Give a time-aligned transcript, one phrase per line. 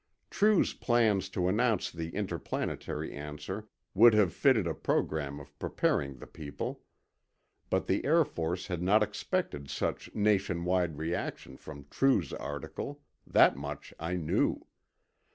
[0.31, 6.25] True's plans to announce the interplanetary answer would have fitted a program of preparing the
[6.25, 6.81] people.
[7.69, 13.55] But the Air Force had not expected such nation wide reaction from True's article; that
[13.55, 14.65] much I knew.